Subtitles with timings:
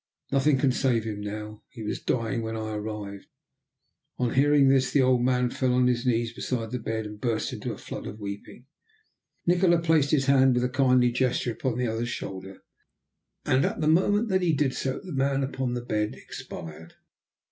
[0.31, 1.61] "Nothing can save him now.
[1.69, 3.27] He was dying when I arrived."
[4.17, 7.53] On hearing this the old man fell on his knees beside the bed and burst
[7.53, 8.65] into a flood of weeping.
[9.45, 12.63] Nikola placed his hand with a kindly gesture upon the other's shoulder,
[13.45, 16.95] and at the moment that he did so the man upon the bed expired.